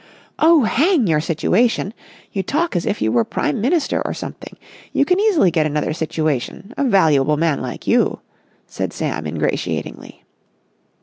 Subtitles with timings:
[0.39, 1.93] "Oh, hang your situation!
[2.31, 4.57] You talk as if you were Prime Minister or something.
[4.93, 6.73] You can easily get another situation.
[6.75, 8.19] A valuable man like you,"
[8.65, 10.23] said Sam ingratiatingly.